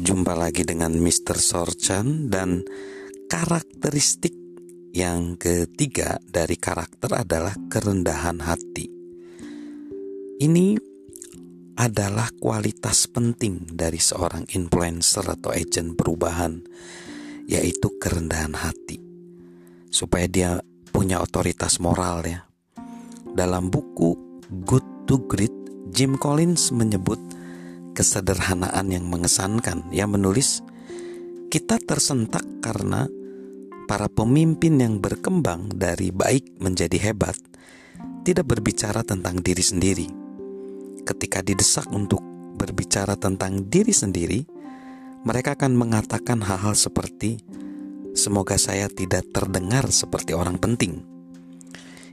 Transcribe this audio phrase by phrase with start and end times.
[0.00, 1.36] Jumpa lagi dengan Mr.
[1.36, 2.64] Sorchan dan
[3.28, 4.32] karakteristik
[4.96, 8.88] yang ketiga dari karakter adalah kerendahan hati.
[10.40, 10.80] Ini
[11.76, 16.64] adalah kualitas penting dari seorang influencer atau agent perubahan,
[17.44, 19.04] yaitu kerendahan hati.
[19.92, 20.64] Supaya dia
[20.96, 22.48] punya otoritas moral ya.
[23.36, 24.16] Dalam buku
[24.48, 25.52] Good to Great,
[25.92, 27.20] Jim Collins menyebut
[27.92, 29.90] kesederhanaan yang mengesankan.
[29.90, 30.62] Ia menulis,
[31.50, 33.10] kita tersentak karena
[33.90, 37.34] para pemimpin yang berkembang dari baik menjadi hebat
[38.22, 40.06] tidak berbicara tentang diri sendiri.
[41.02, 42.22] Ketika didesak untuk
[42.54, 44.46] berbicara tentang diri sendiri,
[45.26, 47.40] mereka akan mengatakan hal-hal seperti
[48.14, 51.02] "Semoga saya tidak terdengar seperti orang penting."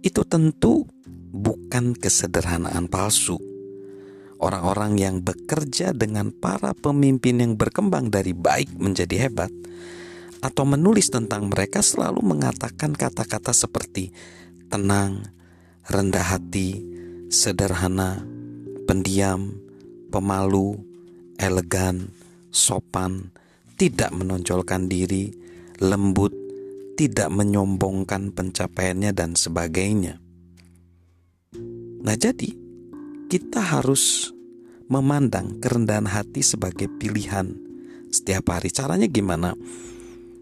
[0.00, 0.88] Itu tentu
[1.30, 3.36] bukan kesederhanaan palsu,
[4.40, 9.52] orang-orang yang bekerja dengan para pemimpin yang berkembang dari baik menjadi hebat,
[10.40, 14.10] atau menulis tentang mereka selalu mengatakan kata-kata seperti
[14.72, 15.28] tenang,
[15.86, 16.80] rendah hati,
[17.28, 18.24] sederhana,
[18.88, 19.52] pendiam,
[20.08, 20.80] pemalu,
[21.36, 22.08] elegan,
[22.48, 23.30] sopan,
[23.76, 25.32] tidak menonjolkan diri,
[25.80, 26.32] lembut,
[26.96, 30.20] tidak menyombongkan pencapaiannya, dan sebagainya.
[32.00, 32.59] Nah, jadi
[33.30, 34.34] kita harus
[34.90, 37.54] memandang kerendahan hati sebagai pilihan
[38.10, 38.74] setiap hari.
[38.74, 39.54] Caranya gimana?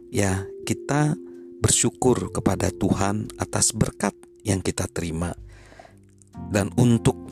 [0.09, 1.13] Ya, kita
[1.61, 5.37] bersyukur kepada Tuhan atas berkat yang kita terima
[6.49, 7.29] dan untuk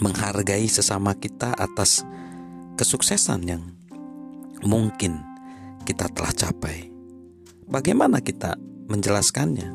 [0.00, 2.00] menghargai sesama kita atas
[2.80, 3.62] kesuksesan yang
[4.64, 5.20] mungkin
[5.84, 6.88] kita telah capai.
[7.68, 8.56] Bagaimana kita
[8.88, 9.68] menjelaskannya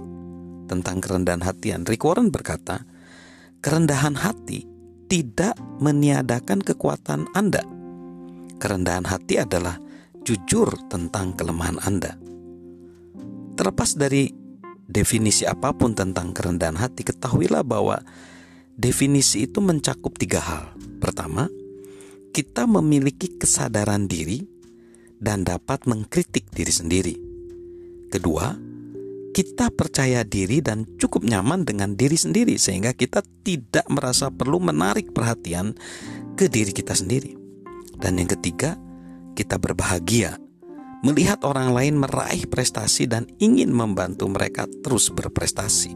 [0.66, 1.78] tentang kerendahan hati?
[1.86, 2.82] Rick Warren berkata,
[3.61, 4.77] kerendahan hati
[5.08, 7.63] tidak meniadakan kekuatan Anda.
[8.59, 9.80] Kerendahan hati adalah
[10.27, 12.20] jujur tentang kelemahan Anda.
[13.58, 14.30] Terlepas dari
[14.87, 18.04] definisi apa pun tentang kerendahan hati, ketahuilah bahwa
[18.76, 20.65] definisi itu mencakup tiga hal.
[20.99, 21.48] Pertama,
[22.36, 24.43] kita memiliki kesadaran diri
[25.17, 27.15] dan dapat mengkritik diri sendiri.
[28.14, 28.67] Kedua,
[29.37, 35.14] kita percaya diri dan cukup nyaman dengan diri sendiri, sehingga kita tidak merasa perlu menarik
[35.14, 35.77] perhatian
[36.33, 37.37] ke diri kita sendiri.
[37.93, 38.73] Dan yang ketiga,
[39.37, 40.42] kita berbahagia
[41.05, 45.93] melihat orang lain meraih prestasi dan ingin membantu mereka terus berprestasi.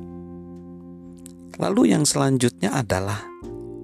[1.57, 3.25] Lalu, yang selanjutnya adalah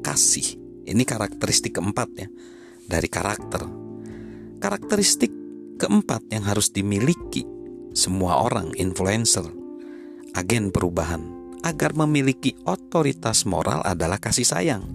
[0.05, 0.53] kasih.
[0.85, 2.29] Ini karakteristik keempat, ya,
[2.85, 3.65] dari karakter.
[4.61, 5.33] Karakteristik
[5.81, 7.56] keempat yang harus dimiliki
[7.97, 9.49] semua orang influencer,
[10.37, 11.25] agen perubahan,
[11.65, 14.85] agar memiliki otoritas moral adalah kasih sayang.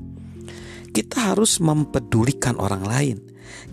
[0.95, 3.19] Kita harus mempedulikan orang lain.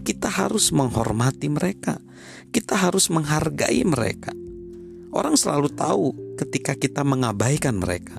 [0.02, 2.02] Kita harus menghormati mereka.
[2.50, 4.34] Kita harus menghargai mereka.
[5.14, 6.06] Orang selalu tahu
[6.42, 8.18] ketika kita mengabaikan mereka,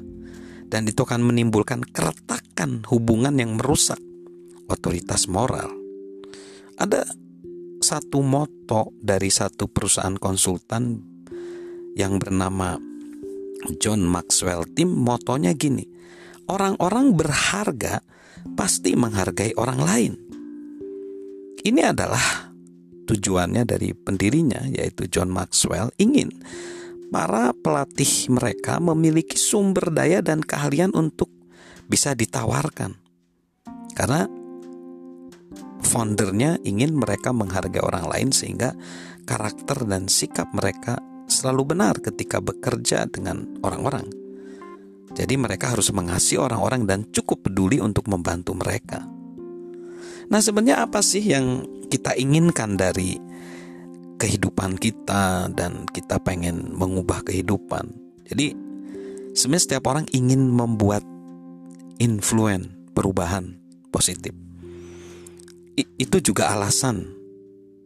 [0.71, 3.99] dan itu akan menimbulkan keretakan hubungan yang merusak
[4.71, 5.75] otoritas moral.
[6.79, 7.03] Ada
[7.91, 10.95] satu moto dari satu perusahaan konsultan
[11.99, 12.79] yang bernama
[13.83, 14.63] John Maxwell.
[14.71, 15.83] Tim motonya gini
[16.47, 17.99] orang-orang berharga
[18.55, 20.13] pasti menghargai orang lain.
[21.67, 22.55] Ini adalah
[23.11, 26.31] tujuannya dari pendirinya yaitu John Maxwell ingin
[27.11, 31.27] para pelatih mereka memiliki sumber daya dan keahlian untuk
[31.91, 32.95] bisa ditawarkan.
[33.99, 34.31] Karena
[35.81, 38.77] foundernya ingin mereka menghargai orang lain sehingga
[39.25, 44.11] karakter dan sikap mereka selalu benar ketika bekerja dengan orang-orang.
[45.11, 49.03] Jadi mereka harus mengasihi orang-orang dan cukup peduli untuk membantu mereka.
[50.31, 53.19] Nah, sebenarnya apa sih yang kita inginkan dari
[54.15, 57.91] kehidupan kita dan kita pengen mengubah kehidupan?
[58.31, 58.55] Jadi
[59.35, 61.03] sebenarnya setiap orang ingin membuat
[61.99, 63.59] influen perubahan
[63.91, 64.31] positif
[65.77, 67.21] itu juga alasan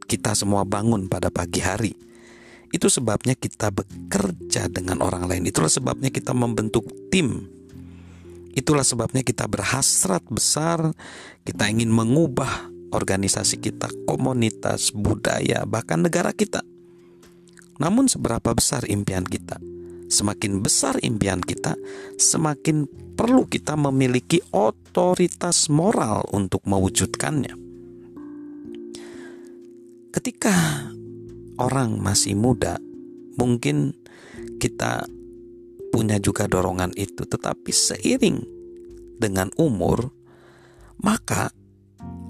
[0.04, 1.92] kita semua bangun pada pagi hari.
[2.70, 5.46] Itu sebabnya kita bekerja dengan orang lain.
[5.46, 7.46] Itulah sebabnya kita membentuk tim.
[8.54, 10.94] Itulah sebabnya kita berhasrat besar,
[11.42, 16.62] kita ingin mengubah organisasi kita, komunitas, budaya, bahkan negara kita.
[17.82, 19.58] Namun seberapa besar impian kita?
[20.06, 21.74] Semakin besar impian kita,
[22.14, 22.86] semakin
[23.18, 27.63] perlu kita memiliki otoritas moral untuk mewujudkannya.
[30.14, 30.54] Ketika
[31.58, 32.78] orang masih muda,
[33.34, 33.98] mungkin
[34.62, 35.10] kita
[35.90, 38.38] punya juga dorongan itu, tetapi seiring
[39.18, 40.14] dengan umur,
[41.02, 41.50] maka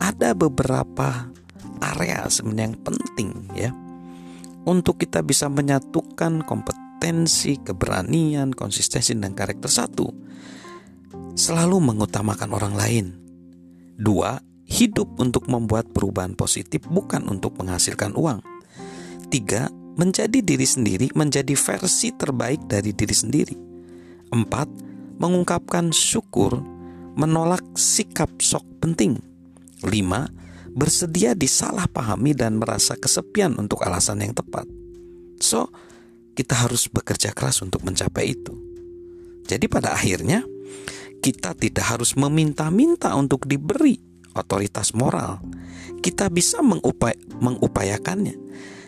[0.00, 1.28] ada beberapa
[1.84, 3.70] area sebenarnya yang penting ya
[4.64, 10.08] untuk kita bisa menyatukan kompetensi, keberanian, konsistensi dan karakter satu
[11.36, 13.06] selalu mengutamakan orang lain.
[13.94, 18.40] Dua, hidup untuk membuat perubahan positif bukan untuk menghasilkan uang.
[19.28, 23.56] Tiga, menjadi diri sendiri menjadi versi terbaik dari diri sendiri.
[24.34, 24.66] Empat,
[25.22, 26.58] mengungkapkan syukur,
[27.14, 29.22] menolak sikap sok penting.
[29.87, 30.26] Lima,
[30.75, 34.67] bersedia disalahpahami dan merasa kesepian untuk alasan yang tepat.
[35.38, 35.70] So,
[36.34, 38.55] kita harus bekerja keras untuk mencapai itu.
[39.46, 40.43] Jadi pada akhirnya,
[41.22, 45.40] kita tidak harus meminta-minta untuk diberi otoritas moral.
[46.04, 48.36] Kita bisa mengupay mengupayakannya,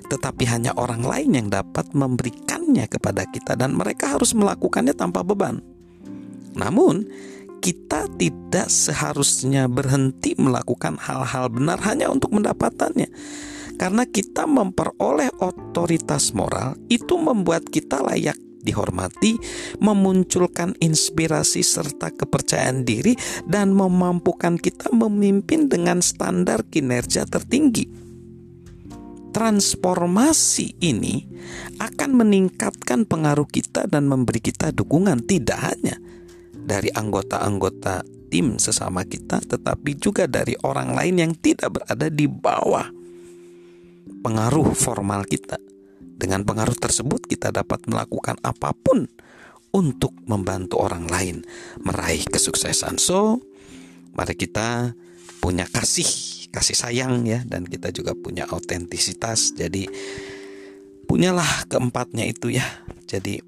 [0.07, 5.65] tetapi hanya orang lain yang dapat memberikannya kepada kita, dan mereka harus melakukannya tanpa beban.
[6.57, 7.09] Namun,
[7.61, 13.11] kita tidak seharusnya berhenti melakukan hal-hal benar hanya untuk mendapatannya.
[13.77, 19.39] Karena kita memperoleh otoritas moral itu membuat kita layak dihormati,
[19.79, 23.15] memunculkan inspirasi serta kepercayaan diri,
[23.47, 27.87] dan memampukan kita memimpin dengan standar kinerja tertinggi.
[29.31, 31.23] Transformasi ini
[31.79, 35.97] akan meningkatkan pengaruh kita dan memberi kita dukungan, tidak hanya
[36.57, 38.03] dari anggota-anggota
[38.33, 42.89] tim sesama kita, tetapi juga dari orang lain yang tidak berada di bawah
[44.25, 45.66] pengaruh formal kita.
[46.27, 49.07] Dengan pengaruh tersebut, kita dapat melakukan apa pun
[49.71, 51.47] untuk membantu orang lain
[51.87, 52.99] meraih kesuksesan.
[52.99, 53.39] So,
[54.11, 54.91] mari kita
[55.39, 59.55] punya kasih, kasih sayang ya, dan kita juga punya autentisitas.
[59.55, 59.87] Jadi,
[61.07, 62.67] punyalah keempatnya itu ya.
[63.07, 63.39] Jadi,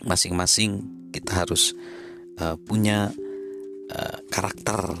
[0.00, 0.80] masing-masing
[1.12, 1.76] kita harus
[2.40, 3.12] uh, punya
[3.92, 4.96] uh, karakter,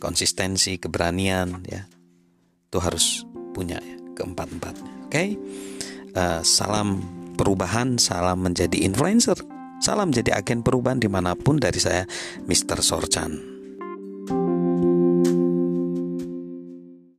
[0.00, 1.84] konsistensi, keberanian ya.
[2.72, 5.04] Itu harus punya ya, keempat-empatnya.
[5.04, 5.12] Oke.
[5.12, 5.28] Okay?
[6.14, 7.02] Uh, salam
[7.34, 9.36] perubahan, salam menjadi influencer,
[9.82, 12.06] salam jadi agen perubahan di mana pun dari saya,
[12.46, 12.78] Mr.
[12.84, 13.49] Sorchan.